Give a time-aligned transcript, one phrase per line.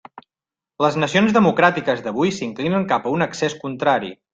[0.83, 4.17] Les nacions democràtiques d'avui s'inclinen cap a un excés contrari.